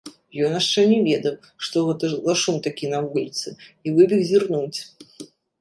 Ён 0.45 0.53
яшчэ 0.59 0.85
не 0.91 0.97
ведаў, 1.07 1.35
што 1.67 1.83
гэта 1.89 2.05
за 2.15 2.33
шум 2.45 2.57
такі 2.69 2.85
на 2.95 3.05
вуліцы, 3.11 3.47
і 3.85 3.97
выбег 3.99 4.25
зірнуць. 4.31 4.79